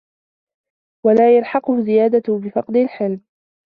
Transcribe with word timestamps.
وَلَا 1.05 1.37
يَلْحَقُهُ 1.37 1.81
زِيَادَةٌ 1.81 2.33
بِفَقْدِ 2.39 2.75
الْحِلْمِ 2.75 3.21